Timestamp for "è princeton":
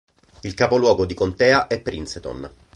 1.67-2.51